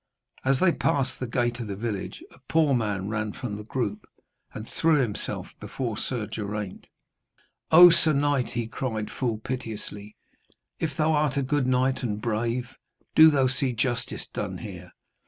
As 0.43 0.57
they 0.59 0.71
passed 0.71 1.19
the 1.19 1.27
gate 1.27 1.59
of 1.59 1.67
the 1.67 1.75
village 1.75 2.23
a 2.31 2.39
poor 2.49 2.73
man 2.73 3.07
ran 3.07 3.33
from 3.33 3.55
the 3.55 3.63
group, 3.63 4.03
and 4.51 4.67
threw 4.67 4.95
himself 4.99 5.53
before 5.59 5.95
Sir 5.95 6.25
Geraint. 6.25 6.87
'O 7.69 7.91
sir 7.91 8.11
knight,' 8.11 8.53
he 8.53 8.65
cried 8.65 9.11
full 9.11 9.37
piteously, 9.37 10.15
'if 10.79 10.97
thou 10.97 11.11
art 11.13 11.37
a 11.37 11.43
good 11.43 11.67
knight 11.67 12.01
and 12.01 12.17
a 12.17 12.19
brave, 12.19 12.77
do 13.13 13.29
thou 13.29 13.45
see 13.45 13.73
justice 13.73 14.25
done 14.33 14.57
here. 14.57 14.93